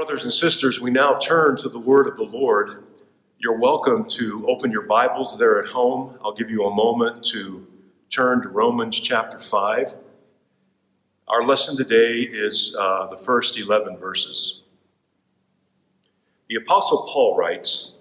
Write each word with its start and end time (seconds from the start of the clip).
Brothers 0.00 0.24
and 0.24 0.32
sisters, 0.32 0.80
we 0.80 0.90
now 0.90 1.18
turn 1.18 1.58
to 1.58 1.68
the 1.68 1.78
word 1.78 2.06
of 2.06 2.16
the 2.16 2.22
Lord. 2.22 2.84
You're 3.36 3.58
welcome 3.58 4.08
to 4.08 4.46
open 4.48 4.72
your 4.72 4.86
Bibles 4.86 5.38
there 5.38 5.62
at 5.62 5.68
home. 5.68 6.18
I'll 6.24 6.32
give 6.32 6.48
you 6.48 6.64
a 6.64 6.74
moment 6.74 7.22
to 7.26 7.66
turn 8.08 8.40
to 8.40 8.48
Romans 8.48 8.98
chapter 8.98 9.38
5. 9.38 9.94
Our 11.28 11.44
lesson 11.44 11.76
today 11.76 12.20
is 12.20 12.74
uh, 12.80 13.08
the 13.08 13.18
first 13.18 13.58
11 13.58 13.98
verses. 13.98 14.62
The 16.48 16.54
Apostle 16.54 17.06
Paul 17.06 17.36
writes 17.36 17.92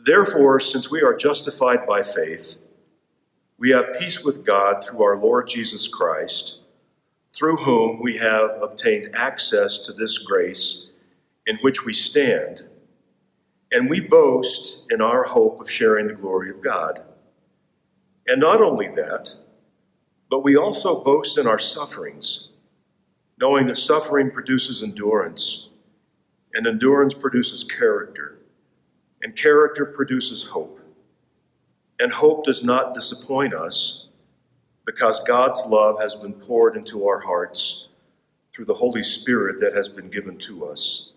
Therefore, 0.00 0.58
since 0.58 0.90
we 0.90 1.02
are 1.02 1.14
justified 1.14 1.86
by 1.86 2.00
faith, 2.02 2.56
we 3.58 3.72
have 3.72 3.98
peace 3.98 4.24
with 4.24 4.42
God 4.42 4.82
through 4.82 5.02
our 5.02 5.18
Lord 5.18 5.48
Jesus 5.48 5.86
Christ 5.86 6.60
through 7.36 7.56
whom 7.56 8.00
we 8.00 8.16
have 8.16 8.50
obtained 8.62 9.14
access 9.14 9.78
to 9.78 9.92
this 9.92 10.16
grace 10.18 10.86
in 11.46 11.56
which 11.58 11.84
we 11.84 11.92
stand, 11.92 12.64
and 13.70 13.90
we 13.90 14.00
boast 14.00 14.82
in 14.90 15.02
our 15.02 15.24
hope 15.24 15.60
of 15.60 15.70
sharing 15.70 16.08
the 16.08 16.14
glory 16.14 16.50
of 16.50 16.62
God. 16.62 17.02
And 18.26 18.40
not 18.40 18.62
only 18.62 18.88
that, 18.88 19.34
but 20.30 20.42
we 20.42 20.56
also 20.56 21.04
boast 21.04 21.36
in 21.36 21.46
our 21.46 21.58
sufferings, 21.58 22.48
knowing 23.38 23.66
that 23.66 23.76
suffering 23.76 24.30
produces 24.30 24.82
endurance, 24.82 25.68
and 26.54 26.66
endurance 26.66 27.12
produces 27.12 27.62
character, 27.62 28.38
and 29.22 29.36
character 29.36 29.84
produces 29.84 30.46
hope. 30.46 30.80
And 32.00 32.12
hope 32.12 32.44
does 32.44 32.64
not 32.64 32.94
disappoint 32.94 33.52
us 33.54 34.05
because 34.86 35.20
God's 35.24 35.66
love 35.66 36.00
has 36.00 36.14
been 36.14 36.32
poured 36.32 36.76
into 36.76 37.06
our 37.06 37.18
hearts 37.18 37.88
through 38.54 38.66
the 38.66 38.74
Holy 38.74 39.02
Spirit 39.02 39.60
that 39.60 39.74
has 39.74 39.88
been 39.88 40.08
given 40.08 40.38
to 40.38 40.64
us. 40.64 41.12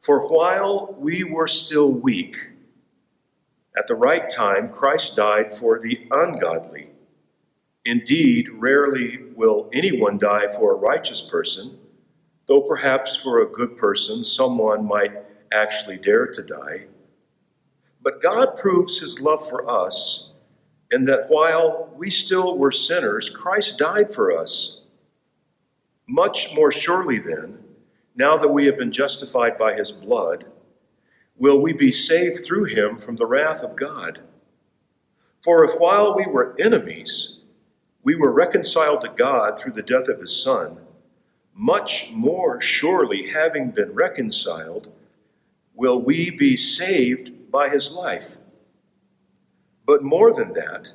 For 0.00 0.28
while 0.28 0.96
we 0.98 1.22
were 1.22 1.46
still 1.46 1.92
weak, 1.92 2.36
at 3.76 3.86
the 3.86 3.94
right 3.94 4.28
time, 4.30 4.70
Christ 4.70 5.14
died 5.14 5.52
for 5.52 5.78
the 5.78 6.08
ungodly. 6.10 6.90
Indeed, 7.84 8.48
rarely 8.48 9.18
will 9.36 9.68
anyone 9.72 10.18
die 10.18 10.48
for 10.48 10.72
a 10.72 10.78
righteous 10.78 11.20
person, 11.20 11.78
though 12.46 12.62
perhaps 12.62 13.14
for 13.14 13.40
a 13.40 13.46
good 13.46 13.76
person 13.76 14.24
someone 14.24 14.86
might 14.86 15.12
actually 15.52 15.98
dare 15.98 16.26
to 16.26 16.42
die. 16.42 16.86
But 18.02 18.22
God 18.22 18.56
proves 18.56 19.00
his 19.00 19.20
love 19.20 19.46
for 19.46 19.68
us 19.70 20.32
and 20.90 21.06
that 21.06 21.28
while 21.28 21.92
we 21.96 22.10
still 22.10 22.56
were 22.56 22.72
sinners, 22.72 23.28
Christ 23.28 23.78
died 23.78 24.12
for 24.12 24.36
us. 24.36 24.80
Much 26.06 26.54
more 26.54 26.72
surely, 26.72 27.18
then, 27.18 27.58
now 28.16 28.36
that 28.36 28.48
we 28.48 28.64
have 28.66 28.78
been 28.78 28.92
justified 28.92 29.58
by 29.58 29.74
his 29.74 29.92
blood, 29.92 30.46
will 31.36 31.60
we 31.60 31.72
be 31.72 31.92
saved 31.92 32.44
through 32.44 32.64
him 32.64 32.98
from 32.98 33.16
the 33.16 33.26
wrath 33.26 33.62
of 33.62 33.76
God. 33.76 34.20
For 35.42 35.64
if 35.64 35.78
while 35.78 36.16
we 36.16 36.26
were 36.26 36.56
enemies, 36.58 37.38
we 38.02 38.16
were 38.16 38.32
reconciled 38.32 39.02
to 39.02 39.08
God 39.08 39.58
through 39.58 39.72
the 39.72 39.82
death 39.82 40.08
of 40.08 40.20
his 40.20 40.42
Son, 40.42 40.78
much 41.54 42.10
more 42.12 42.60
surely, 42.60 43.28
having 43.28 43.70
been 43.70 43.94
reconciled, 43.94 44.92
will 45.74 46.00
we 46.00 46.30
be 46.30 46.56
saved 46.56 47.50
by 47.50 47.68
his 47.68 47.92
life. 47.92 48.36
But 49.88 50.04
more 50.04 50.34
than 50.34 50.52
that, 50.52 50.92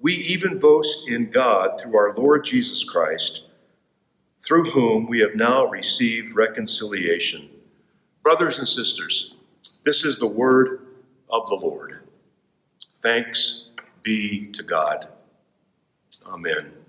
we 0.00 0.14
even 0.14 0.58
boast 0.58 1.06
in 1.06 1.30
God 1.30 1.78
through 1.78 1.98
our 1.98 2.14
Lord 2.16 2.46
Jesus 2.46 2.82
Christ, 2.82 3.42
through 4.40 4.70
whom 4.70 5.06
we 5.06 5.20
have 5.20 5.36
now 5.36 5.66
received 5.66 6.34
reconciliation. 6.34 7.50
Brothers 8.22 8.58
and 8.58 8.66
sisters, 8.66 9.34
this 9.84 10.02
is 10.02 10.18
the 10.18 10.26
word 10.26 10.86
of 11.28 11.46
the 11.48 11.56
Lord. 11.56 12.00
Thanks 13.02 13.68
be 14.02 14.46
to 14.52 14.62
God. 14.62 15.08
Amen. 16.26 16.81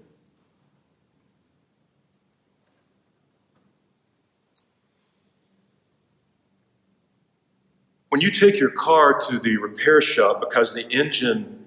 When 8.14 8.22
you 8.22 8.30
take 8.30 8.60
your 8.60 8.70
car 8.70 9.20
to 9.22 9.40
the 9.40 9.58
repair 9.58 10.00
shop 10.00 10.40
because 10.40 10.76
the 10.76 10.86
engine 10.92 11.66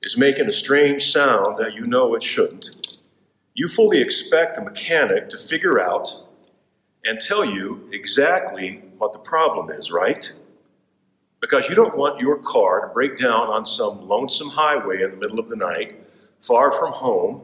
is 0.00 0.16
making 0.16 0.48
a 0.48 0.52
strange 0.52 1.04
sound 1.12 1.58
that 1.58 1.74
you 1.74 1.86
know 1.86 2.14
it 2.14 2.22
shouldn't, 2.22 2.96
you 3.52 3.68
fully 3.68 4.00
expect 4.00 4.56
the 4.56 4.62
mechanic 4.62 5.28
to 5.28 5.36
figure 5.36 5.78
out 5.78 6.08
and 7.04 7.20
tell 7.20 7.44
you 7.44 7.86
exactly 7.92 8.82
what 8.96 9.12
the 9.12 9.18
problem 9.18 9.68
is, 9.68 9.90
right? 9.90 10.32
Because 11.42 11.68
you 11.68 11.74
don't 11.74 11.98
want 11.98 12.18
your 12.18 12.38
car 12.38 12.88
to 12.88 12.94
break 12.94 13.18
down 13.18 13.48
on 13.48 13.66
some 13.66 14.08
lonesome 14.08 14.48
highway 14.48 15.02
in 15.02 15.10
the 15.10 15.18
middle 15.18 15.38
of 15.38 15.50
the 15.50 15.56
night, 15.56 16.02
far 16.40 16.72
from 16.72 16.94
home, 16.94 17.42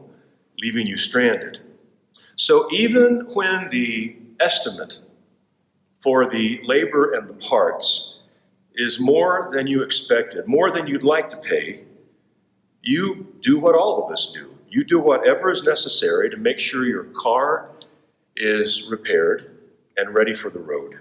leaving 0.59 0.87
you 0.87 0.97
stranded. 0.97 1.59
So 2.37 2.67
even 2.71 3.19
when 3.35 3.69
the 3.69 4.15
estimate 4.39 4.99
for 5.99 6.27
the 6.27 6.59
labor 6.63 7.13
and 7.13 7.29
the 7.29 7.35
parts 7.35 8.10
is 8.81 8.99
more 8.99 9.47
than 9.51 9.67
you 9.67 9.83
expected, 9.83 10.47
more 10.47 10.71
than 10.71 10.87
you'd 10.87 11.03
like 11.03 11.29
to 11.29 11.37
pay, 11.37 11.83
you 12.81 13.27
do 13.39 13.59
what 13.59 13.75
all 13.75 14.03
of 14.03 14.11
us 14.11 14.31
do. 14.33 14.57
You 14.69 14.83
do 14.83 14.99
whatever 14.99 15.51
is 15.51 15.61
necessary 15.61 16.31
to 16.31 16.37
make 16.37 16.57
sure 16.57 16.87
your 16.87 17.03
car 17.13 17.73
is 18.35 18.87
repaired 18.89 19.55
and 19.97 20.15
ready 20.15 20.33
for 20.33 20.49
the 20.49 20.59
road. 20.59 20.99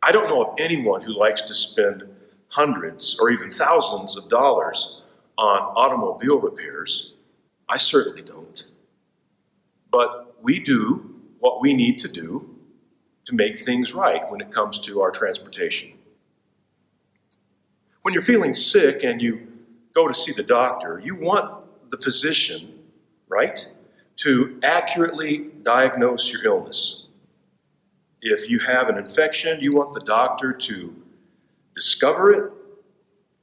I 0.00 0.12
don't 0.12 0.28
know 0.28 0.44
of 0.44 0.54
anyone 0.60 1.02
who 1.02 1.18
likes 1.18 1.42
to 1.42 1.54
spend 1.54 2.04
hundreds 2.50 3.18
or 3.18 3.30
even 3.30 3.50
thousands 3.50 4.16
of 4.16 4.28
dollars 4.28 5.02
on 5.38 5.60
automobile 5.74 6.38
repairs. 6.38 7.14
I 7.68 7.78
certainly 7.78 8.22
don't. 8.22 8.64
But 9.90 10.40
we 10.40 10.60
do 10.60 11.16
what 11.40 11.60
we 11.60 11.74
need 11.74 11.98
to 11.98 12.08
do 12.08 12.54
to 13.24 13.34
make 13.34 13.58
things 13.58 13.92
right 13.92 14.22
when 14.30 14.40
it 14.40 14.52
comes 14.52 14.78
to 14.80 15.00
our 15.00 15.10
transportation. 15.10 15.97
When 18.08 18.14
you're 18.14 18.22
feeling 18.22 18.54
sick 18.54 19.04
and 19.04 19.20
you 19.20 19.46
go 19.94 20.08
to 20.08 20.14
see 20.14 20.32
the 20.32 20.42
doctor, 20.42 20.98
you 20.98 21.14
want 21.14 21.90
the 21.90 21.98
physician, 21.98 22.78
right, 23.28 23.68
to 24.16 24.58
accurately 24.62 25.50
diagnose 25.62 26.32
your 26.32 26.42
illness. 26.42 27.08
If 28.22 28.48
you 28.48 28.60
have 28.60 28.88
an 28.88 28.96
infection, 28.96 29.60
you 29.60 29.74
want 29.74 29.92
the 29.92 30.00
doctor 30.00 30.54
to 30.54 30.96
discover 31.74 32.30
it 32.30 32.50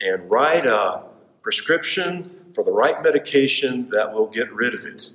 and 0.02 0.28
write 0.32 0.66
a 0.66 1.04
prescription 1.44 2.48
for 2.56 2.64
the 2.64 2.74
right 2.74 3.04
medication 3.04 3.88
that 3.92 4.14
will 4.14 4.26
get 4.26 4.52
rid 4.52 4.74
of 4.74 4.84
it. 4.84 5.12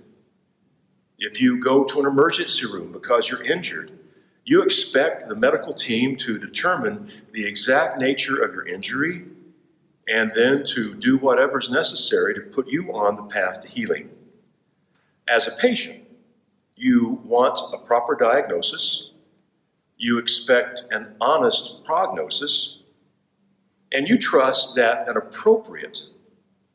If 1.19 1.41
you 1.41 1.61
go 1.61 1.83
to 1.83 1.99
an 1.99 2.07
emergency 2.07 2.67
room 2.67 2.93
because 2.93 3.29
you're 3.29 3.43
injured, 3.43 3.99
you 4.45 4.63
expect 4.63 5.27
the 5.27 5.35
medical 5.35 5.73
team 5.73 6.15
to 6.19 6.39
determine 6.39 7.11
the 7.33 7.45
exact 7.45 7.99
nature 7.99 8.41
of 8.41 8.55
your 8.55 8.65
injury 8.65 9.25
and 10.11 10.33
then 10.35 10.65
to 10.65 10.95
do 10.95 11.17
whatever 11.19 11.61
is 11.61 11.71
necessary 11.71 12.35
to 12.35 12.41
put 12.41 12.69
you 12.69 12.93
on 12.93 13.15
the 13.15 13.23
path 13.23 13.61
to 13.61 13.69
healing. 13.69 14.11
As 15.29 15.47
a 15.47 15.53
patient, 15.53 16.03
you 16.77 17.21
want 17.25 17.59
a 17.73 17.79
proper 17.79 18.17
diagnosis, 18.17 19.13
you 19.97 20.19
expect 20.19 20.83
an 20.91 21.15
honest 21.21 21.85
prognosis, 21.85 22.79
and 23.93 24.09
you 24.09 24.19
trust 24.19 24.75
that 24.75 25.09
an 25.09 25.17
appropriate 25.17 26.03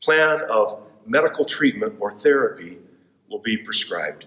plan 0.02 0.40
of 0.50 0.80
medical 1.06 1.44
treatment 1.44 1.94
or 1.98 2.12
therapy 2.12 2.78
will 3.28 3.40
be 3.40 3.56
prescribed. 3.56 4.26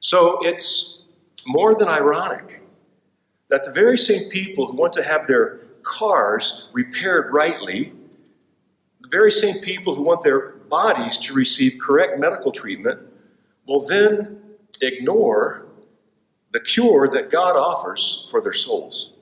So 0.00 0.38
it's 0.42 1.04
more 1.46 1.74
than 1.74 1.88
ironic 1.88 2.62
that 3.48 3.64
the 3.64 3.72
very 3.72 3.98
same 3.98 4.30
people 4.30 4.66
who 4.66 4.76
want 4.76 4.92
to 4.94 5.02
have 5.02 5.26
their 5.26 5.65
cars 5.86 6.68
repaired 6.72 7.32
rightly, 7.32 7.92
the 9.00 9.08
very 9.08 9.30
same 9.30 9.60
people 9.60 9.94
who 9.94 10.02
want 10.02 10.22
their 10.22 10.54
bodies 10.68 11.16
to 11.18 11.32
receive 11.32 11.78
correct 11.80 12.18
medical 12.18 12.50
treatment 12.52 13.00
will 13.66 13.86
then 13.86 14.40
ignore 14.82 15.66
the 16.50 16.60
cure 16.60 17.08
that 17.08 17.30
God 17.30 17.56
offers 17.56 18.26
for 18.30 18.40
their 18.40 18.52
souls. 18.52 19.12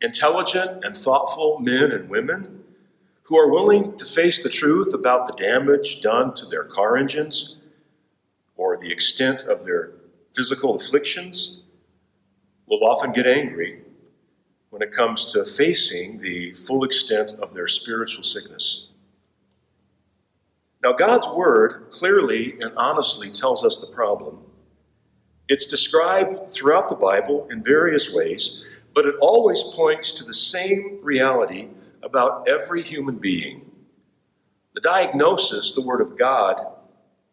Intelligent 0.00 0.84
and 0.84 0.96
thoughtful 0.96 1.58
men 1.60 1.92
and 1.92 2.10
women 2.10 2.64
who 3.22 3.38
are 3.38 3.50
willing 3.50 3.96
to 3.96 4.04
face 4.04 4.42
the 4.42 4.48
truth 4.48 4.92
about 4.92 5.28
the 5.28 5.42
damage 5.42 6.00
done 6.00 6.34
to 6.34 6.46
their 6.46 6.64
car 6.64 6.96
engines 6.96 7.56
or 8.56 8.76
the 8.76 8.90
extent 8.90 9.44
of 9.44 9.64
their 9.64 9.92
physical 10.34 10.74
afflictions 10.74 11.60
will 12.66 12.84
often 12.84 13.12
get 13.12 13.26
angry 13.26 13.83
when 14.74 14.82
it 14.82 14.90
comes 14.90 15.24
to 15.24 15.44
facing 15.44 16.18
the 16.18 16.50
full 16.54 16.82
extent 16.82 17.32
of 17.34 17.54
their 17.54 17.68
spiritual 17.68 18.24
sickness. 18.24 18.88
Now, 20.82 20.90
God's 20.92 21.28
Word 21.28 21.92
clearly 21.92 22.60
and 22.60 22.72
honestly 22.76 23.30
tells 23.30 23.64
us 23.64 23.78
the 23.78 23.94
problem, 23.94 24.40
It's 25.48 25.64
described 25.64 26.50
throughout 26.50 26.90
the 26.90 26.96
Bible 26.96 27.46
in 27.52 27.62
various 27.62 28.12
ways, 28.12 28.64
but 28.92 29.06
it 29.06 29.14
always 29.20 29.62
points 29.62 30.10
to 30.10 30.24
the 30.24 30.34
same 30.34 30.98
reality 31.04 31.68
about 32.02 32.48
every 32.48 32.82
human 32.82 33.20
being. 33.20 33.70
The 34.74 34.80
diagnosis 34.80 35.70
the 35.70 35.82
Word 35.82 36.00
of 36.00 36.18
God 36.18 36.60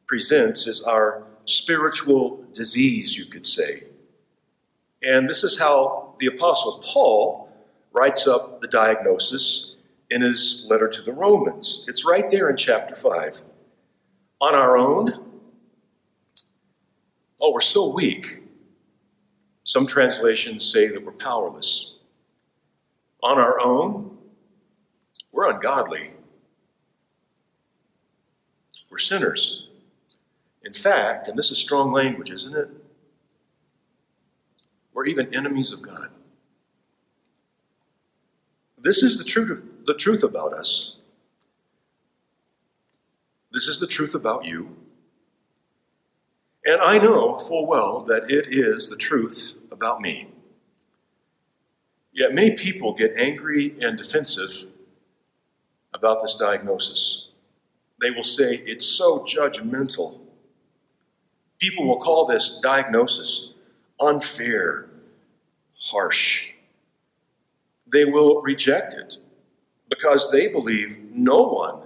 presents 0.06 0.68
is 0.68 0.84
our 0.84 1.24
spiritual 1.46 2.46
disease, 2.54 3.18
you 3.18 3.26
could 3.26 3.48
say. 3.48 3.86
And 5.02 5.28
this 5.28 5.44
is 5.44 5.58
how 5.58 6.01
the 6.22 6.28
Apostle 6.28 6.80
Paul 6.86 7.50
writes 7.94 8.28
up 8.28 8.62
the 8.62 8.68
diagnosis 8.68 9.76
in 10.12 10.22
his 10.22 10.68
letter 10.70 10.88
to 10.88 11.02
the 11.02 11.12
Romans. 11.12 11.84
It's 11.88 12.06
right 12.06 12.30
there 12.30 12.48
in 12.52 12.56
chapter 12.56 12.96
5. 12.96 13.42
On 14.40 14.54
our 14.54 14.78
own, 14.78 15.26
oh, 17.40 17.52
we're 17.52 17.60
so 17.60 17.92
weak. 17.92 18.44
Some 19.64 19.88
translations 19.88 20.64
say 20.64 20.90
that 20.90 21.04
we're 21.04 21.12
powerless. 21.12 21.96
On 23.24 23.40
our 23.40 23.60
own, 23.60 24.16
we're 25.32 25.50
ungodly. 25.50 26.12
We're 28.92 29.00
sinners. 29.00 29.70
In 30.64 30.74
fact, 30.74 31.28
and 31.28 31.38
this 31.38 31.50
is 31.50 31.58
strong 31.58 31.92
language, 31.92 32.30
isn't 32.30 32.56
it? 32.56 32.70
We're 35.02 35.08
even 35.08 35.34
enemies 35.34 35.74
of 35.74 35.82
God. 35.82 36.10
This 38.78 39.02
is 39.02 39.18
the 39.18 39.24
truth, 39.24 39.64
the 39.88 39.96
truth 39.96 40.22
about 40.22 40.54
us. 40.54 40.98
This 43.52 43.68
is 43.68 43.80
the 43.80 43.88
truth 43.88 44.14
about 44.14 44.46
you. 44.46 44.78
And 46.66 46.80
I 46.84 47.00
know 47.00 47.40
full 47.40 47.66
well 47.66 48.02
that 48.02 48.30
it 48.30 48.50
is 48.50 48.92
the 48.92 48.96
truth 48.96 49.58
about 49.72 50.02
me. 50.02 50.28
Yet 52.14 52.36
many 52.36 52.52
people 52.52 52.94
get 52.94 53.14
angry 53.18 53.74
and 53.82 53.98
defensive 53.98 54.68
about 55.96 56.22
this 56.22 56.36
diagnosis. 56.36 57.30
They 58.00 58.12
will 58.12 58.22
say 58.22 58.58
it's 58.68 58.86
so 58.86 59.22
judgmental. 59.22 60.20
People 61.58 61.88
will 61.88 61.98
call 61.98 62.28
this 62.28 62.60
diagnosis 62.60 63.48
unfair, 64.02 64.91
harsh. 65.82 66.50
They 67.92 68.06
will 68.06 68.42
reject 68.42 68.94
it 68.94 69.18
because 69.90 70.32
they 70.32 70.48
believe 70.48 70.98
no 71.12 71.42
one 71.42 71.82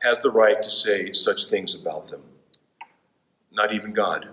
has 0.00 0.18
the 0.20 0.30
right 0.30 0.62
to 0.62 0.70
say 0.70 1.12
such 1.12 1.46
things 1.46 1.74
about 1.74 2.08
them, 2.08 2.22
not 3.50 3.72
even 3.72 3.92
God. 3.92 4.28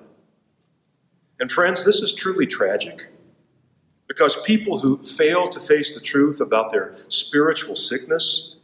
And 1.39 1.51
friends, 1.51 1.83
this 1.83 2.01
is 2.01 2.13
truly 2.13 2.45
tragic 2.45 3.07
because 4.07 4.42
people 4.44 4.80
who 4.80 5.04
fail 5.04 5.48
to 5.50 5.60
face 5.60 5.95
the 5.95 6.01
truth 6.01 6.39
about 6.39 6.72
their 6.72 6.95
spiritual 7.07 7.75
sickness, 7.75 8.56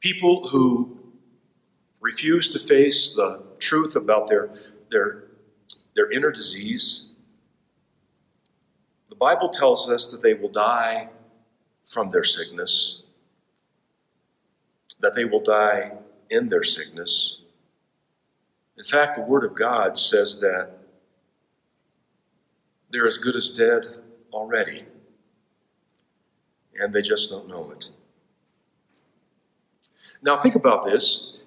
people 0.00 0.48
who 0.48 0.96
refuse 2.00 2.52
to 2.52 2.58
face 2.58 3.14
the 3.14 3.42
truth 3.58 3.96
about 3.96 4.28
their, 4.28 4.50
their, 4.90 5.24
their 5.96 6.10
inner 6.12 6.30
disease, 6.30 7.07
Bible 9.18 9.48
tells 9.48 9.90
us 9.90 10.10
that 10.10 10.22
they 10.22 10.34
will 10.34 10.48
die 10.48 11.08
from 11.86 12.10
their 12.10 12.24
sickness, 12.24 13.02
that 15.00 15.14
they 15.14 15.24
will 15.24 15.42
die 15.42 15.92
in 16.30 16.48
their 16.48 16.62
sickness. 16.62 17.42
In 18.76 18.84
fact, 18.84 19.16
the 19.16 19.22
Word 19.22 19.44
of 19.44 19.54
God 19.54 19.96
says 19.96 20.38
that 20.38 20.70
they're 22.90 23.06
as 23.06 23.18
good 23.18 23.34
as 23.34 23.50
dead 23.50 23.86
already, 24.32 24.86
and 26.78 26.94
they 26.94 27.02
just 27.02 27.28
don't 27.28 27.48
know 27.48 27.70
it. 27.70 27.90
Now, 30.22 30.36
think 30.36 30.54
about 30.54 30.84
this. 30.84 31.40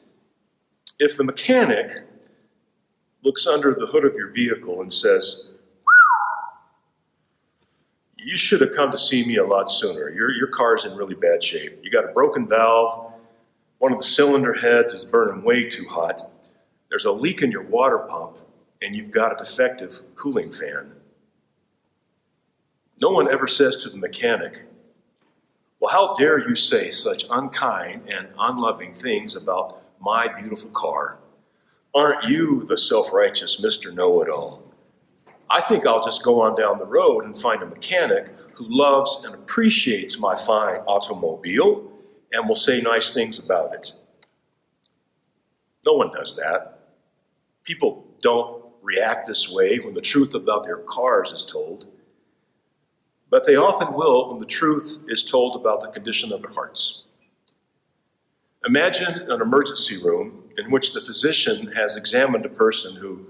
If 0.99 1.17
the 1.17 1.23
mechanic 1.23 1.91
looks 3.23 3.47
under 3.47 3.73
the 3.73 3.87
hood 3.87 4.05
of 4.05 4.15
your 4.15 4.31
vehicle 4.31 4.81
and 4.81 4.91
says, 4.91 5.50
You 8.23 8.37
should 8.37 8.61
have 8.61 8.73
come 8.73 8.91
to 8.91 8.97
see 8.99 9.25
me 9.25 9.37
a 9.37 9.45
lot 9.45 9.69
sooner. 9.71 10.09
Your, 10.09 10.31
your 10.31 10.47
car's 10.47 10.85
in 10.85 10.95
really 10.95 11.15
bad 11.15 11.43
shape. 11.43 11.79
You 11.81 11.89
got 11.89 12.05
a 12.05 12.13
broken 12.13 12.47
valve, 12.47 13.11
one 13.81 13.91
of 13.91 13.97
the 13.97 14.05
cylinder 14.05 14.53
heads 14.53 14.93
is 14.93 15.03
burning 15.03 15.43
way 15.43 15.67
too 15.67 15.87
hot, 15.89 16.21
there's 16.91 17.05
a 17.05 17.11
leak 17.11 17.41
in 17.41 17.49
your 17.49 17.63
water 17.63 18.05
pump, 18.07 18.37
and 18.79 18.95
you've 18.95 19.09
got 19.09 19.31
a 19.31 19.43
defective 19.43 20.03
cooling 20.13 20.51
fan. 20.51 20.91
No 23.01 23.09
one 23.09 23.31
ever 23.31 23.47
says 23.47 23.77
to 23.77 23.89
the 23.89 23.97
mechanic, 23.97 24.65
Well, 25.79 25.91
how 25.91 26.13
dare 26.13 26.47
you 26.47 26.55
say 26.55 26.91
such 26.91 27.25
unkind 27.31 28.07
and 28.07 28.27
unloving 28.37 28.93
things 28.93 29.35
about 29.35 29.81
my 29.99 30.27
beautiful 30.27 30.69
car? 30.69 31.17
Aren't 31.95 32.25
you 32.25 32.61
the 32.61 32.77
self 32.77 33.11
righteous 33.11 33.59
Mr. 33.59 33.91
Know 33.91 34.21
It 34.21 34.29
All? 34.29 34.60
I 35.51 35.61
think 35.61 35.85
I'll 35.85 36.03
just 36.03 36.23
go 36.23 36.41
on 36.41 36.55
down 36.55 36.79
the 36.79 36.85
road 36.85 37.25
and 37.25 37.37
find 37.37 37.61
a 37.61 37.65
mechanic 37.65 38.29
who 38.55 38.65
loves 38.69 39.25
and 39.25 39.35
appreciates 39.35 40.19
my 40.19 40.35
fine 40.35 40.79
automobile 40.87 41.91
and 42.31 42.47
will 42.47 42.55
say 42.55 42.79
nice 42.79 43.13
things 43.13 43.39
about 43.39 43.73
it. 43.73 43.93
No 45.85 45.93
one 45.93 46.11
does 46.11 46.35
that. 46.35 46.79
People 47.63 48.05
don't 48.21 48.63
react 48.81 49.27
this 49.27 49.51
way 49.51 49.77
when 49.79 49.93
the 49.93 50.01
truth 50.01 50.33
about 50.33 50.63
their 50.63 50.77
cars 50.77 51.31
is 51.31 51.43
told 51.43 51.87
but 53.31 53.47
they 53.47 53.55
often 53.55 53.93
will 53.93 54.29
when 54.29 54.39
the 54.39 54.45
truth 54.45 54.99
is 55.07 55.23
told 55.23 55.55
about 55.55 55.81
the 55.81 55.87
condition 55.87 56.31
of 56.31 56.41
their 56.41 56.51
hearts. 56.51 57.05
Imagine 58.67 59.21
an 59.31 59.41
emergency 59.41 59.97
room 60.03 60.49
in 60.57 60.69
which 60.69 60.93
the 60.93 61.01
physician 61.01 61.67
has 61.67 61.95
examined 61.95 62.45
a 62.45 62.49
person 62.49 62.95
who 62.97 63.25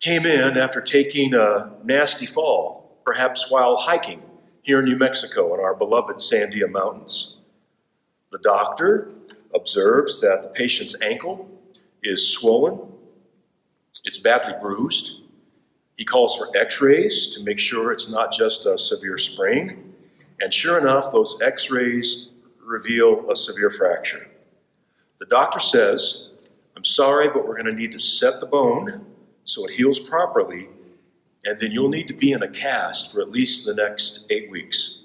came 0.00 0.26
in 0.26 0.56
after 0.56 0.80
taking 0.80 1.34
a 1.34 1.72
nasty 1.84 2.26
fall, 2.26 3.00
perhaps 3.04 3.50
while 3.50 3.76
hiking 3.76 4.22
here 4.62 4.80
in 4.80 4.84
New 4.84 4.96
Mexico 4.96 5.54
in 5.54 5.60
our 5.60 5.74
beloved 5.74 6.16
Sandia 6.16 6.70
Mountains. 6.70 7.38
The 8.30 8.38
doctor 8.38 9.12
observes 9.54 10.20
that 10.20 10.42
the 10.42 10.48
patient's 10.48 11.00
ankle 11.02 11.48
is 12.02 12.28
swollen, 12.28 12.92
it's 14.04 14.18
badly 14.18 14.52
bruised, 14.60 15.22
he 15.98 16.04
calls 16.04 16.36
for 16.36 16.48
x 16.56 16.80
rays 16.80 17.28
to 17.30 17.42
make 17.42 17.58
sure 17.58 17.90
it's 17.90 18.08
not 18.08 18.32
just 18.32 18.66
a 18.66 18.78
severe 18.78 19.18
sprain. 19.18 19.94
And 20.40 20.54
sure 20.54 20.78
enough, 20.78 21.10
those 21.12 21.36
x 21.42 21.72
rays 21.72 22.28
reveal 22.64 23.28
a 23.28 23.34
severe 23.34 23.68
fracture. 23.68 24.28
The 25.18 25.26
doctor 25.26 25.58
says, 25.58 26.30
I'm 26.76 26.84
sorry, 26.84 27.28
but 27.28 27.44
we're 27.44 27.60
going 27.60 27.74
to 27.74 27.80
need 27.80 27.90
to 27.92 27.98
set 27.98 28.38
the 28.38 28.46
bone 28.46 29.06
so 29.48 29.64
it 29.64 29.72
heals 29.72 29.98
properly, 29.98 30.68
and 31.46 31.58
then 31.58 31.70
you'll 31.70 31.88
need 31.88 32.06
to 32.06 32.12
be 32.12 32.32
in 32.32 32.42
a 32.42 32.48
cast 32.48 33.10
for 33.10 33.22
at 33.22 33.30
least 33.30 33.64
the 33.64 33.74
next 33.74 34.26
eight 34.28 34.50
weeks. 34.50 35.04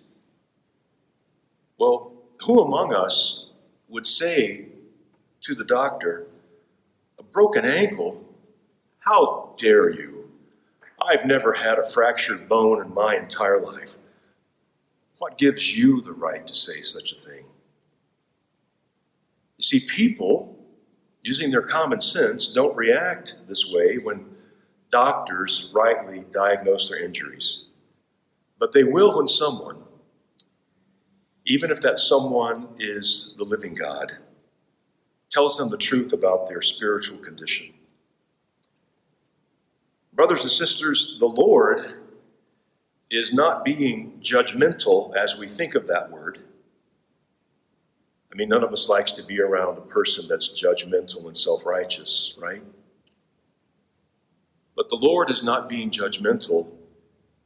Well, 1.78 2.12
who 2.46 2.62
among 2.62 2.94
us 2.94 3.52
would 3.88 4.06
say 4.06 4.66
to 5.44 5.56
the 5.56 5.64
doctor, 5.64 6.28
A 7.22 7.24
broken 7.24 7.64
ankle? 7.64 8.22
How 9.00 9.56
dare 9.58 9.90
you? 9.94 10.30
I've 11.02 11.26
never 11.26 11.54
had 11.54 11.80
a 11.80 11.90
fractured 11.90 12.50
bone 12.50 12.86
in 12.86 12.94
my 12.94 13.16
entire 13.16 13.62
life. 13.62 13.96
What 15.20 15.38
gives 15.38 15.74
you 15.78 16.02
the 16.02 16.12
right 16.12 16.46
to 16.46 16.54
say 16.54 16.82
such 16.82 17.14
a 17.14 17.16
thing? 17.16 17.46
You 19.58 19.64
see, 19.64 19.88
people, 19.88 20.58
using 21.22 21.50
their 21.50 21.62
common 21.62 22.02
sense, 22.02 22.50
don't 22.50 22.76
react 22.76 23.38
this 23.48 23.72
way 23.72 24.00
when 24.00 24.33
doctors 24.94 25.72
rightly 25.74 26.24
diagnose 26.32 26.88
their 26.88 27.04
injuries. 27.04 27.66
But 28.60 28.72
they 28.74 28.84
will 28.84 29.18
when 29.18 29.28
someone, 29.28 29.84
even 31.48 31.72
if 31.72 31.82
that 31.82 31.98
someone 31.98 32.68
is 32.78 33.34
the 33.38 33.44
living 33.44 33.74
God, 33.74 34.14
tells 35.32 35.58
them 35.58 35.72
the 35.72 35.80
truth 35.80 36.14
about 36.14 36.48
their 36.48 36.62
spiritual 36.62 37.18
condition. 37.18 37.74
Brothers 40.14 40.44
and 40.44 40.52
sisters, 40.52 41.18
the 41.20 41.26
Lord 41.26 41.96
is 43.10 43.34
not 43.34 43.66
being 43.66 44.20
judgmental 44.22 45.16
as 45.16 45.40
we 45.40 45.48
think 45.48 45.74
of 45.74 45.88
that 45.88 46.12
word. 46.12 46.38
I 48.32 48.36
mean, 48.38 48.50
none 48.50 48.64
of 48.64 48.72
us 48.72 48.88
likes 48.90 49.12
to 49.14 49.24
be 49.24 49.42
around 49.42 49.80
a 49.80 49.82
person 49.82 50.28
that's 50.28 50.50
judgmental 50.50 51.26
and 51.26 51.36
self 51.36 51.66
righteous, 51.66 52.36
right? 52.38 52.62
But 54.76 54.90
the 54.90 54.96
Lord 54.96 55.30
is 55.30 55.44
not 55.44 55.70
being 55.70 55.90
judgmental 55.92 56.68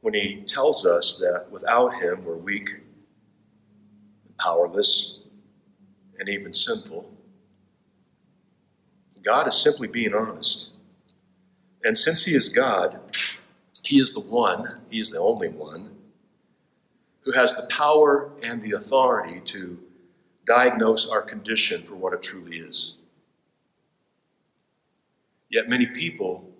when 0.00 0.14
He 0.14 0.42
tells 0.42 0.86
us 0.86 1.16
that 1.16 1.50
without 1.50 1.94
Him 1.94 2.24
we're 2.24 2.36
weak 2.36 2.70
and 4.26 4.36
powerless 4.38 5.20
and 6.18 6.28
even 6.28 6.54
sinful. 6.54 7.12
God 9.22 9.46
is 9.46 9.54
simply 9.60 9.88
being 9.88 10.14
honest. 10.14 10.70
And 11.84 11.98
since 11.98 12.24
He 12.24 12.34
is 12.34 12.48
God, 12.48 12.98
He 13.84 14.00
is 14.00 14.12
the 14.12 14.20
one, 14.20 14.80
He 14.90 14.98
is 15.00 15.10
the 15.10 15.20
only 15.20 15.48
one, 15.48 15.90
who 17.20 17.32
has 17.32 17.54
the 17.54 17.66
power 17.68 18.32
and 18.42 18.62
the 18.62 18.72
authority 18.72 19.40
to 19.40 19.78
diagnose 20.46 21.06
our 21.06 21.20
condition 21.20 21.82
for 21.82 21.94
what 21.94 22.14
it 22.14 22.22
truly 22.22 22.56
is. 22.56 22.94
Yet 25.50 25.68
many 25.68 25.86
people 25.86 26.50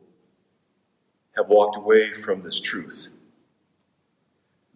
have 1.38 1.49
walked 1.49 1.76
away 1.76 2.12
from 2.12 2.42
this 2.42 2.61
truth. 2.61 3.12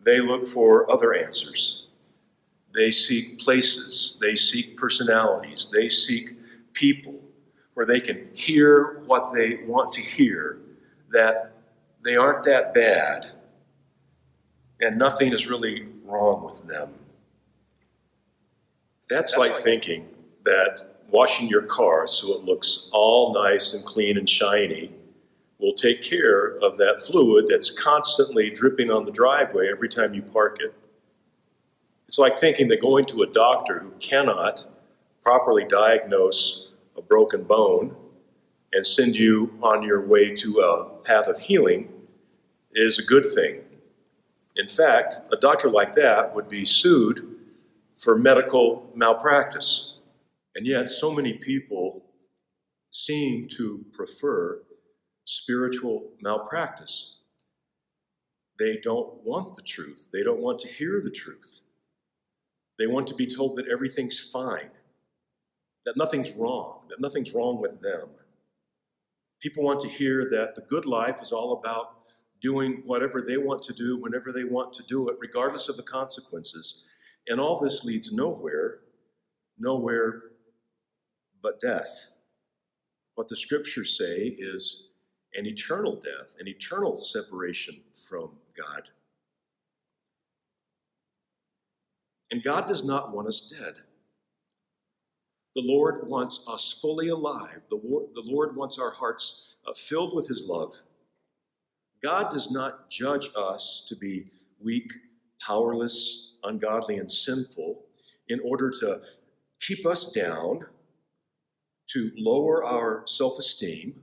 They 0.04 0.20
look 0.20 0.46
for 0.46 0.90
other 0.90 1.12
answers. 1.12 1.86
They 2.74 2.90
seek 2.90 3.38
places, 3.38 4.16
they 4.20 4.36
seek 4.36 4.78
personalities, 4.78 5.68
they 5.70 5.88
seek 5.88 6.36
people 6.72 7.20
where 7.74 7.84
they 7.84 8.00
can 8.00 8.28
hear 8.32 9.02
what 9.06 9.34
they 9.34 9.56
want 9.66 9.92
to 9.94 10.00
hear, 10.00 10.58
that 11.10 11.52
they 12.02 12.16
aren't 12.16 12.44
that 12.44 12.72
bad, 12.72 13.32
and 14.80 14.98
nothing 14.98 15.32
is 15.32 15.46
really 15.46 15.88
wrong 16.04 16.44
with 16.44 16.66
them. 16.66 16.94
That's, 19.08 19.32
That's 19.32 19.36
like, 19.36 19.52
like 19.52 19.62
thinking 19.62 20.08
that 20.44 21.02
washing 21.10 21.48
your 21.48 21.62
car 21.62 22.06
so 22.06 22.32
it 22.34 22.44
looks 22.44 22.88
all 22.92 23.34
nice 23.34 23.74
and 23.74 23.84
clean 23.84 24.16
and 24.16 24.28
shiny 24.28 24.92
will 25.62 25.72
take 25.72 26.02
care 26.02 26.58
of 26.58 26.76
that 26.76 27.00
fluid 27.00 27.46
that's 27.48 27.70
constantly 27.70 28.50
dripping 28.50 28.90
on 28.90 29.04
the 29.04 29.12
driveway 29.12 29.70
every 29.70 29.88
time 29.88 30.12
you 30.12 30.20
park 30.20 30.58
it. 30.60 30.74
It's 32.08 32.18
like 32.18 32.40
thinking 32.40 32.66
that 32.68 32.82
going 32.82 33.06
to 33.06 33.22
a 33.22 33.28
doctor 33.28 33.78
who 33.78 33.92
cannot 34.00 34.66
properly 35.22 35.64
diagnose 35.64 36.68
a 36.96 37.00
broken 37.00 37.44
bone 37.44 37.94
and 38.72 38.84
send 38.84 39.16
you 39.16 39.56
on 39.62 39.84
your 39.84 40.04
way 40.04 40.34
to 40.34 40.58
a 40.58 40.84
path 41.04 41.28
of 41.28 41.38
healing 41.38 41.92
is 42.74 42.98
a 42.98 43.04
good 43.04 43.24
thing. 43.24 43.60
In 44.56 44.68
fact, 44.68 45.20
a 45.32 45.36
doctor 45.36 45.70
like 45.70 45.94
that 45.94 46.34
would 46.34 46.48
be 46.48 46.66
sued 46.66 47.36
for 47.96 48.16
medical 48.16 48.90
malpractice. 48.96 49.94
And 50.56 50.66
yet, 50.66 50.90
so 50.90 51.12
many 51.12 51.34
people 51.34 52.02
seem 52.90 53.46
to 53.56 53.84
prefer 53.92 54.60
spiritual 55.24 56.10
malpractice. 56.20 57.18
They 58.58 58.78
don't 58.82 59.14
want 59.24 59.54
the 59.54 59.62
truth, 59.62 60.08
they 60.12 60.22
don't 60.22 60.40
want 60.40 60.60
to 60.60 60.68
hear 60.68 61.00
the 61.00 61.10
truth. 61.10 61.60
They 62.78 62.86
want 62.86 63.06
to 63.08 63.14
be 63.14 63.26
told 63.26 63.56
that 63.56 63.68
everything's 63.68 64.18
fine, 64.18 64.70
that 65.84 65.96
nothing's 65.96 66.32
wrong, 66.32 66.86
that 66.88 67.00
nothing's 67.00 67.32
wrong 67.32 67.60
with 67.60 67.80
them. 67.80 68.08
People 69.40 69.64
want 69.64 69.80
to 69.82 69.88
hear 69.88 70.28
that 70.30 70.54
the 70.54 70.62
good 70.62 70.86
life 70.86 71.20
is 71.20 71.32
all 71.32 71.52
about 71.52 71.98
doing 72.40 72.82
whatever 72.84 73.22
they 73.22 73.36
want 73.36 73.62
to 73.62 73.72
do 73.72 73.96
whenever 74.00 74.32
they 74.32 74.44
want 74.44 74.72
to 74.74 74.82
do 74.84 75.08
it, 75.08 75.16
regardless 75.20 75.68
of 75.68 75.76
the 75.76 75.82
consequences. 75.82 76.82
And 77.28 77.40
all 77.40 77.60
this 77.60 77.84
leads 77.84 78.12
nowhere, 78.12 78.80
nowhere 79.58 80.22
but 81.42 81.60
death. 81.60 82.08
What 83.14 83.28
the 83.28 83.36
scriptures 83.36 83.96
say 83.96 84.34
is 84.38 84.88
an 85.34 85.46
eternal 85.46 85.96
death, 85.96 86.34
an 86.38 86.48
eternal 86.48 87.00
separation 87.00 87.80
from 87.94 88.30
God. 88.56 88.82
And 92.30 92.42
God 92.42 92.66
does 92.68 92.84
not 92.84 93.14
want 93.14 93.28
us 93.28 93.40
dead. 93.40 93.74
The 95.54 95.62
Lord 95.62 96.08
wants 96.08 96.44
us 96.48 96.78
fully 96.80 97.08
alive. 97.08 97.60
The, 97.70 97.78
the 98.14 98.22
Lord 98.24 98.56
wants 98.56 98.78
our 98.78 98.92
hearts 98.92 99.54
uh, 99.66 99.74
filled 99.74 100.14
with 100.14 100.28
His 100.28 100.46
love. 100.46 100.74
God 102.02 102.30
does 102.30 102.50
not 102.50 102.90
judge 102.90 103.28
us 103.36 103.84
to 103.86 103.94
be 103.94 104.30
weak, 104.58 104.90
powerless, 105.46 106.32
ungodly, 106.42 106.96
and 106.96 107.10
sinful 107.10 107.82
in 108.28 108.40
order 108.40 108.70
to 108.80 109.02
keep 109.60 109.86
us 109.86 110.10
down, 110.10 110.60
to 111.90 112.10
lower 112.16 112.64
our 112.64 113.02
self 113.06 113.38
esteem, 113.38 114.00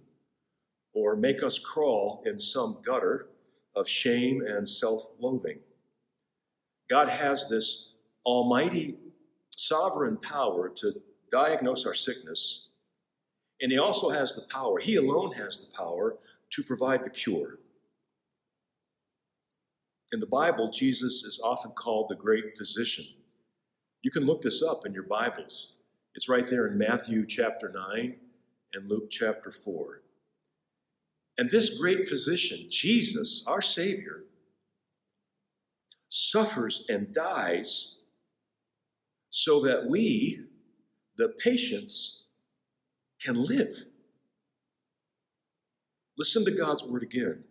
or 0.93 1.15
make 1.15 1.43
us 1.43 1.60
crawl 1.60 2.24
in 2.25 2.39
some 2.39 2.79
gutter 2.86 3.27
of 3.75 3.88
shame 3.88 4.41
and 4.41 4.67
self 4.67 5.05
loathing. 5.19 5.60
God 6.89 7.10
has 7.10 7.48
this 7.48 7.91
almighty 8.25 8.96
sovereign 9.55 10.17
power 10.17 10.69
to 10.69 10.93
diagnose 11.31 11.86
our 11.86 11.93
sickness, 11.93 12.69
and 13.62 13.72
He 13.72 13.77
also 13.77 14.10
has 14.10 14.34
the 14.34 14.48
power, 14.50 14.79
He 14.79 14.96
alone 14.96 15.34
has 15.34 15.60
the 15.60 15.75
power 15.75 16.17
to 16.51 16.63
provide 16.63 17.03
the 17.03 17.10
cure. 17.10 17.60
In 20.12 20.19
the 20.19 20.25
Bible, 20.25 20.72
Jesus 20.72 21.24
is 21.24 21.39
often 21.43 21.72
called 21.72 22.10
the 22.10 22.15
great 22.15 22.58
physician. 22.58 23.05
You 24.01 24.10
can 24.10 24.25
look 24.25 24.41
this 24.41 24.63
up 24.63 24.88
in 24.88 24.93
your 24.93 25.03
Bibles. 25.03 25.75
It's 26.15 26.27
right 26.27 26.50
there 26.50 26.65
in 26.65 26.79
Matthew 26.79 27.27
chapter 27.27 27.72
9 27.72 28.15
and 28.74 28.89
Luke 28.89 29.12
chapter 29.12 29.51
4. 29.51 30.01
And 31.39 31.50
this 31.50 31.79
great 31.79 32.05
physician, 32.05 32.65
Jesus, 32.69 33.46
our 33.48 33.62
Savior, 33.62 34.25
suffers 36.10 36.84
and 36.89 37.13
dies 37.13 37.93
so 39.29 39.62
that 39.62 39.86
we, 39.88 40.41
the 41.15 41.29
patients, 41.29 42.24
can 43.22 43.41
live. 43.41 43.86
Listen 46.17 46.43
to 46.43 46.51
God's 46.51 46.84
word 46.84 47.03
again. 47.03 47.46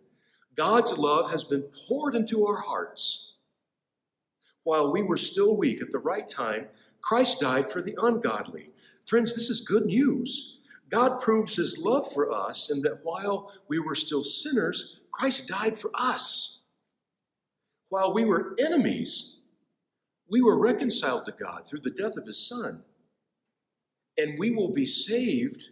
God's 0.55 0.95
love 0.95 1.31
has 1.31 1.43
been 1.43 1.63
poured 1.87 2.13
into 2.13 2.45
our 2.45 2.61
hearts. 2.61 3.37
While 4.65 4.91
we 4.91 5.01
were 5.01 5.17
still 5.17 5.57
weak 5.57 5.81
at 5.81 5.89
the 5.89 5.97
right 5.97 6.29
time, 6.29 6.67
Christ 7.01 7.39
died 7.39 7.71
for 7.71 7.81
the 7.81 7.97
ungodly. 7.99 8.69
Friends, 9.03 9.33
this 9.33 9.49
is 9.49 9.61
good 9.61 9.87
news. 9.87 10.58
God 10.89 11.21
proves 11.21 11.55
his 11.55 11.77
love 11.77 12.11
for 12.11 12.31
us 12.31 12.69
in 12.69 12.81
that 12.81 12.99
while 13.03 13.51
we 13.67 13.79
were 13.79 13.95
still 13.95 14.23
sinners, 14.23 14.99
Christ 15.11 15.47
died 15.47 15.77
for 15.77 15.91
us. 15.93 16.61
While 17.89 18.13
we 18.13 18.25
were 18.25 18.55
enemies, 18.59 19.37
we 20.29 20.41
were 20.41 20.59
reconciled 20.59 21.25
to 21.25 21.31
God 21.31 21.67
through 21.67 21.81
the 21.81 21.91
death 21.91 22.17
of 22.17 22.25
his 22.25 22.47
Son. 22.47 22.83
And 24.17 24.37
we 24.37 24.51
will 24.51 24.71
be 24.71 24.85
saved 24.85 25.69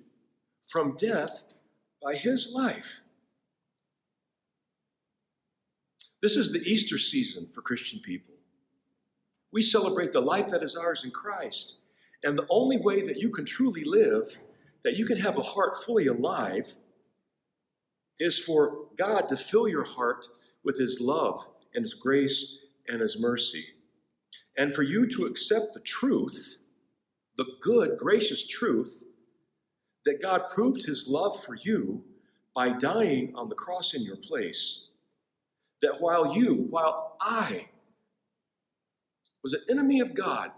from 0.64 0.98
death 0.98 1.44
by 2.04 2.16
his 2.16 2.50
life. 2.52 3.00
This 6.22 6.36
is 6.36 6.52
the 6.52 6.62
Easter 6.62 6.98
season 6.98 7.48
for 7.48 7.62
Christian 7.62 8.00
people. 8.00 8.34
We 9.52 9.62
celebrate 9.62 10.12
the 10.12 10.22
life 10.22 10.48
that 10.50 10.64
is 10.64 10.76
ours 10.76 11.04
in 11.04 11.12
Christ. 11.12 11.78
And 12.24 12.38
the 12.38 12.48
only 12.50 12.78
way 12.78 13.02
that 13.04 13.18
you 13.18 13.30
can 13.30 13.46
truly 13.46 13.84
live, 13.84 14.40
that 14.88 14.96
you 14.96 15.06
can 15.06 15.18
have 15.18 15.38
a 15.38 15.42
heart 15.42 15.76
fully 15.76 16.08
alive, 16.08 16.78
is 18.22 18.40
for 18.40 18.86
God 18.98 19.28
to 19.28 19.36
fill 19.36 19.68
your 19.68 19.84
heart 19.84 20.28
with 20.64 20.80
His 20.80 21.02
love 21.02 21.46
and 21.76 21.84
His 21.84 21.94
grace 21.94 22.56
and 22.88 23.02
His 23.02 23.20
mercy. 23.20 23.66
And 24.58 24.74
for 24.74 24.84
you 24.84 25.06
to 25.10 25.26
accept 25.26 25.74
the 25.74 25.82
truth, 25.82 26.60
the 27.36 27.48
good, 27.62 27.98
gracious 27.98 28.48
truth, 28.48 29.04
that 30.06 30.22
God 30.22 30.44
proved 30.50 30.86
His 30.86 31.06
love 31.06 31.38
for 31.38 31.56
you 31.56 32.06
by 32.56 32.70
dying 32.70 33.34
on 33.36 33.50
the 33.50 33.56
cross 33.56 33.94
in 33.94 34.04
your 34.04 34.16
place 34.16 34.86
that 35.82 36.00
while 36.00 36.34
you, 36.34 36.66
while 36.70 37.18
I 37.20 37.68
was 39.44 39.52
an 39.52 39.64
enemy 39.70 40.00
of 40.00 40.14
God, 40.14 40.52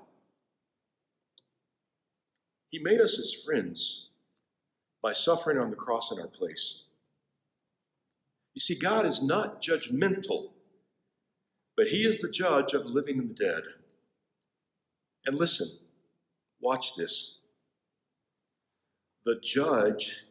He 2.69 2.77
made 2.77 3.01
us 3.01 3.17
His 3.17 3.33
friends 3.33 4.05
by 5.01 5.13
suffering 5.13 5.58
on 5.58 5.70
the 5.70 5.75
cross 5.75 6.12
in 6.12 6.20
our 6.20 6.27
place. 6.27 6.84
You 8.53 8.60
see, 8.60 8.77
God 8.77 9.06
is 9.06 9.22
not 9.22 9.62
judgmental, 9.62 10.51
but 11.77 11.88
He 11.88 12.03
is 12.03 12.18
the 12.18 12.29
judge 12.29 12.74
of 12.74 12.84
the 12.84 12.89
living 12.89 13.18
and 13.20 13.29
the 13.29 13.34
dead. 13.34 13.63
And 15.25 15.38
listen, 15.38 15.68
watch 16.60 16.96
this. 16.96 17.39
The 19.25 19.39
judge 19.41 20.24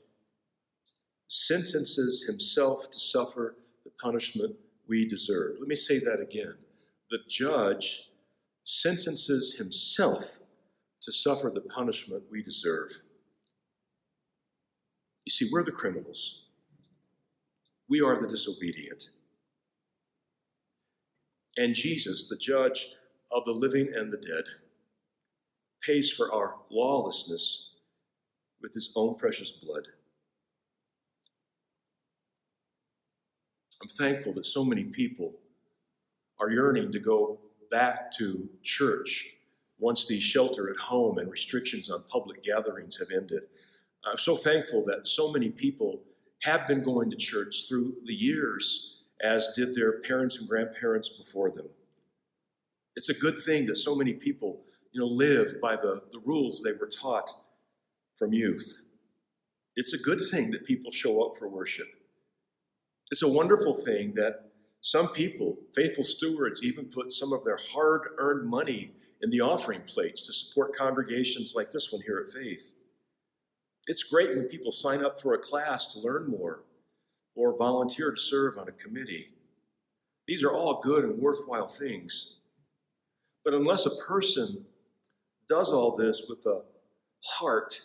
sentences 1.29 2.25
himself 2.27 2.91
to 2.91 2.99
suffer 2.99 3.57
the 3.85 3.91
punishment 4.03 4.57
we 4.89 5.07
deserve. 5.07 5.57
Let 5.59 5.69
me 5.69 5.75
say 5.75 5.99
that 6.01 6.21
again. 6.21 6.55
The 7.11 7.19
judge 7.29 8.11
sentences 8.63 9.55
himself 9.57 10.41
to 11.03 11.13
suffer 11.13 11.51
the 11.51 11.61
punishment 11.61 12.25
we 12.31 12.43
deserve. 12.43 12.91
You 15.29 15.31
see, 15.31 15.51
we're 15.53 15.63
the 15.63 15.73
criminals, 15.73 16.45
we 17.87 18.01
are 18.01 18.19
the 18.19 18.27
disobedient. 18.27 19.11
And 21.59 21.75
Jesus, 21.75 22.31
the 22.31 22.39
judge 22.39 22.95
of 23.31 23.45
the 23.45 23.53
living 23.53 23.93
and 23.95 24.11
the 24.11 24.17
dead, 24.17 24.45
pays 25.83 26.11
for 26.11 26.33
our 26.33 26.55
lawlessness 26.71 27.73
with 28.63 28.73
his 28.73 28.91
own 28.97 29.17
precious 29.17 29.53
blood. 29.53 29.89
I'm 33.83 33.89
thankful 33.89 34.33
that 34.33 34.47
so 34.47 34.65
many 34.65 34.85
people 34.85 35.35
are 36.41 36.51
yearning 36.51 36.91
to 36.91 36.99
go 36.99 37.39
back 37.71 38.13
to 38.13 38.49
church 38.63 39.29
once 39.79 40.07
the 40.07 40.21
shelter 40.21 40.71
at 40.71 40.79
home 40.79 41.19
and 41.19 41.31
restrictions 41.31 41.91
on 41.91 42.03
public 42.09 42.43
gatherings 42.43 42.97
have 42.97 43.11
ended. 43.15 43.43
I'm 44.05 44.19
so 44.19 44.37
thankful 44.37 44.83
that 44.85 45.09
so 45.09 45.31
many 45.33 45.51
people 45.51 46.01
have 46.43 46.69
been 46.69 46.83
going 46.83 47.11
to 47.11 47.17
church 47.17 47.67
through 47.69 47.97
the 48.05 48.15
years, 48.15 49.03
as 49.23 49.51
did 49.57 49.75
their 49.75 50.01
parents 50.01 50.39
and 50.39 50.49
grandparents 50.49 51.09
before 51.09 51.51
them. 51.51 51.69
It's 52.97 53.09
a 53.09 53.15
good 53.15 53.39
thing 53.39 53.67
that 53.67 53.77
so 53.77 53.95
many 53.95 54.13
people, 54.13 54.61
you 54.93 55.01
know, 55.01 55.07
live 55.07 55.61
by 55.61 55.77
the, 55.77 56.03
the 56.13 56.21
rules 56.25 56.63
they 56.63 56.73
were 56.73 56.89
taught 56.89 57.31
from 58.17 58.33
youth. 58.33 58.83
It's 59.77 59.95
a 59.95 59.99
good 59.99 60.21
thing 60.31 60.51
that 60.53 60.67
people 60.67 60.91
show 60.91 61.23
up 61.23 61.37
for 61.37 61.49
worship. 61.49 61.87
It's 63.11 63.23
a 63.23 63.29
wonderful 63.29 63.75
thing 63.75 64.15
that 64.15 64.51
some 64.81 65.09
people, 65.09 65.57
faithful 65.75 66.05
stewards, 66.05 66.63
even 66.63 66.87
put 66.87 67.13
some 67.13 67.33
of 67.33 67.45
their 67.45 67.59
hard 67.73 68.03
earned 68.19 68.49
money 68.49 68.93
in 69.23 69.31
the 69.31 69.41
offering 69.41 69.83
plates 69.87 70.27
to 70.27 70.33
support 70.33 70.77
congregations 70.77 71.55
like 71.57 71.71
this 71.71 71.93
one 71.93 72.03
here 72.03 72.25
at 72.25 72.33
Faith. 72.33 72.75
It's 73.89 74.03
great 74.03 74.37
when 74.37 74.45
people 74.45 74.71
sign 74.71 75.03
up 75.03 75.19
for 75.19 75.33
a 75.33 75.39
class 75.39 75.95
to 75.95 76.01
learn 76.01 76.29
more 76.29 76.63
or 77.35 77.57
volunteer 77.57 78.11
to 78.11 78.21
serve 78.21 78.59
on 78.59 78.69
a 78.69 78.73
committee. 78.73 79.31
These 80.27 80.45
are 80.45 80.53
all 80.53 80.83
good 80.83 81.05
and 81.05 81.19
worthwhile 81.19 81.69
things. 81.69 82.37
But 83.47 83.55
unless 83.55 83.87
a 83.87 83.97
person 83.97 84.67
does 85.49 85.73
all 85.73 85.97
this 85.97 86.27
with 86.29 86.45
a 86.45 86.65
heart 87.25 87.81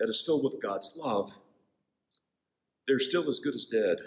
that 0.00 0.08
is 0.08 0.20
filled 0.20 0.42
with 0.42 0.60
God's 0.60 0.92
love, 0.96 1.30
they're 2.88 2.98
still 2.98 3.28
as 3.28 3.38
good 3.38 3.54
as 3.54 3.66
dead. 3.66 3.98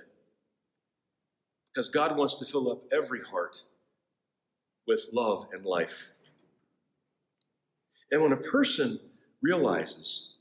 Because 1.74 1.88
God 1.88 2.18
wants 2.18 2.36
to 2.36 2.46
fill 2.46 2.70
up 2.70 2.84
every 2.92 3.22
heart 3.22 3.64
with 4.86 5.06
love 5.14 5.48
and 5.54 5.66
life. 5.66 6.10
And 8.12 8.22
when 8.22 8.34
a 8.34 8.38
person 8.38 9.00
realizes 9.42 10.32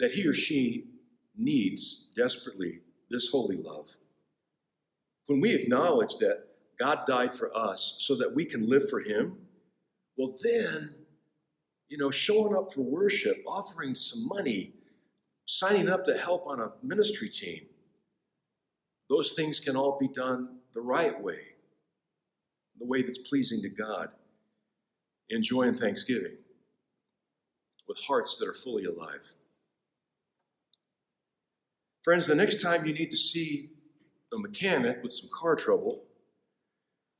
that 0.00 0.12
he 0.12 0.26
or 0.26 0.34
she 0.34 0.86
needs 1.36 2.08
desperately 2.16 2.80
this 3.10 3.28
holy 3.28 3.56
love, 3.56 3.96
when 5.26 5.40
we 5.40 5.54
acknowledge 5.54 6.16
that 6.16 6.44
God 6.78 7.06
died 7.06 7.34
for 7.34 7.56
us 7.56 7.96
so 7.98 8.16
that 8.16 8.34
we 8.34 8.44
can 8.44 8.68
live 8.68 8.88
for 8.88 9.00
him, 9.00 9.36
well, 10.16 10.34
then, 10.42 10.94
you 11.88 11.98
know, 11.98 12.10
showing 12.10 12.56
up 12.56 12.72
for 12.72 12.82
worship, 12.82 13.42
offering 13.46 13.94
some 13.94 14.26
money, 14.26 14.72
signing 15.46 15.88
up 15.88 16.04
to 16.06 16.16
help 16.16 16.46
on 16.46 16.60
a 16.60 16.72
ministry 16.82 17.28
team, 17.28 17.66
those 19.08 19.32
things 19.32 19.60
can 19.60 19.76
all 19.76 19.98
be 19.98 20.08
done 20.08 20.58
the 20.74 20.80
right 20.80 21.20
way, 21.22 21.40
the 22.78 22.86
way 22.86 23.02
that's 23.02 23.18
pleasing 23.18 23.60
to 23.62 23.68
God, 23.68 24.08
enjoying 25.28 25.74
Thanksgiving 25.74 26.38
with 27.88 28.00
hearts 28.06 28.38
that 28.38 28.48
are 28.48 28.54
fully 28.54 28.84
alive. 28.84 29.32
Friends, 32.10 32.26
the 32.26 32.34
next 32.34 32.60
time 32.60 32.84
you 32.84 32.92
need 32.92 33.12
to 33.12 33.16
see 33.16 33.70
a 34.34 34.38
mechanic 34.40 35.00
with 35.00 35.12
some 35.12 35.30
car 35.32 35.54
trouble, 35.54 36.02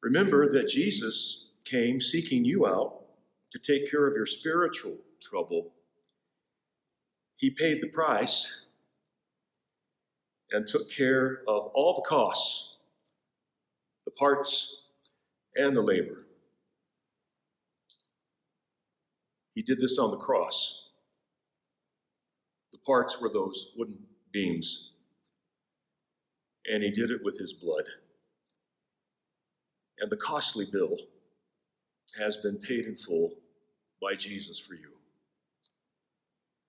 remember 0.02 0.50
that 0.50 0.66
Jesus 0.66 1.50
came 1.64 2.00
seeking 2.00 2.44
you 2.44 2.66
out 2.66 3.04
to 3.52 3.60
take 3.60 3.88
care 3.88 4.08
of 4.08 4.16
your 4.16 4.26
spiritual 4.26 4.96
trouble. 5.22 5.74
He 7.36 7.50
paid 7.50 7.80
the 7.80 7.86
price 7.86 8.64
and 10.50 10.66
took 10.66 10.90
care 10.90 11.42
of 11.46 11.70
all 11.72 11.94
the 11.94 12.08
costs, 12.08 12.74
the 14.06 14.10
parts, 14.10 14.74
and 15.54 15.76
the 15.76 15.82
labor. 15.82 16.26
He 19.54 19.62
did 19.62 19.78
this 19.78 20.00
on 20.00 20.10
the 20.10 20.16
cross. 20.16 20.88
The 22.72 22.78
parts 22.78 23.20
were 23.20 23.30
those 23.32 23.70
wooden 23.76 24.08
beams, 24.32 24.92
and 26.66 26.82
he 26.82 26.90
did 26.90 27.10
it 27.10 27.20
with 27.24 27.38
his 27.38 27.52
blood. 27.52 27.84
And 29.98 30.10
the 30.10 30.16
costly 30.16 30.66
bill 30.70 30.96
has 32.18 32.36
been 32.36 32.56
paid 32.56 32.86
in 32.86 32.96
full 32.96 33.34
by 34.00 34.14
Jesus 34.14 34.58
for 34.58 34.74
you. 34.74 34.92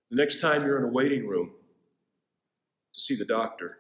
The 0.10 0.18
next 0.18 0.42
time 0.42 0.66
you're 0.66 0.78
in 0.78 0.84
a 0.84 0.92
waiting 0.92 1.28
room 1.28 1.52
to 2.94 3.00
see 3.00 3.16
the 3.16 3.26
doctor, 3.26 3.80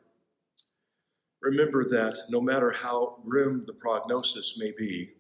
remember 1.42 1.84
that 1.84 2.18
no 2.30 2.40
matter 2.40 2.72
how 2.72 3.18
grim 3.26 3.64
the 3.66 3.74
prognosis 3.74 4.58
may 4.58 4.72
be, 4.78 5.12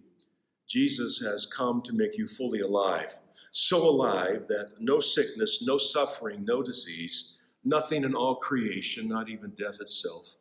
Jesus 0.69 1.19
has 1.19 1.45
come 1.45 1.81
to 1.81 1.93
make 1.93 2.17
you 2.17 2.27
fully 2.27 2.61
alive 2.61 3.17
so 3.51 3.85
alive 3.87 4.45
that 4.47 4.69
no 4.79 4.99
sickness, 5.01 5.61
no 5.61 5.77
suffering, 5.77 6.45
no 6.45 6.63
disease, 6.63 7.35
nothing 7.63 8.03
in 8.03 8.15
all 8.15 8.35
creation, 8.35 9.07
not 9.07 9.29
even 9.29 9.51
death 9.51 9.77
itself, 9.79 10.35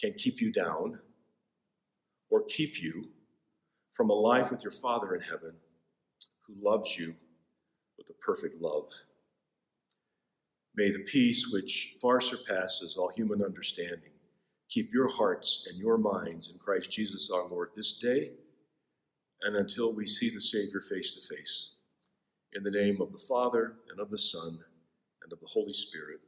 can 0.00 0.12
keep 0.14 0.40
you 0.40 0.52
down 0.52 0.98
or 2.30 2.44
keep 2.48 2.82
you 2.82 3.08
from 3.90 4.10
a 4.10 4.14
life 4.14 4.50
with 4.50 4.62
your 4.62 4.72
Father 4.72 5.14
in 5.14 5.20
heaven 5.20 5.54
who 6.46 6.54
loves 6.58 6.98
you 6.98 7.14
with 7.98 8.08
a 8.10 8.14
perfect 8.14 8.60
love. 8.60 8.90
May 10.74 10.90
the 10.90 11.04
peace 11.04 11.48
which 11.50 11.94
far 12.00 12.20
surpasses 12.20 12.96
all 12.96 13.10
human 13.16 13.42
understanding 13.42 14.10
keep 14.68 14.92
your 14.92 15.08
hearts 15.08 15.66
and 15.70 15.78
your 15.78 15.96
minds 15.96 16.50
in 16.50 16.58
Christ 16.58 16.90
Jesus 16.90 17.30
our 17.30 17.48
Lord 17.48 17.70
this 17.74 17.94
day 17.94 18.32
and 19.42 19.56
until 19.56 19.92
we 19.92 20.06
see 20.06 20.30
the 20.30 20.40
Savior 20.40 20.80
face 20.80 21.14
to 21.14 21.34
face. 21.34 21.74
In 22.52 22.62
the 22.62 22.70
name 22.70 23.00
of 23.00 23.12
the 23.12 23.18
Father, 23.28 23.74
and 23.90 24.00
of 24.00 24.10
the 24.10 24.18
Son, 24.18 24.58
and 25.22 25.32
of 25.32 25.40
the 25.40 25.46
Holy 25.46 25.72
Spirit. 25.72 26.20